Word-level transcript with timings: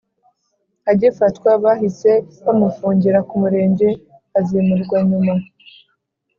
Agifatwa 0.91 1.49
bahise 1.63 2.11
bamufungira 2.45 3.19
ku 3.27 3.33
murenge 3.41 3.87
azimurwa 4.39 4.97
nyuma 5.09 5.33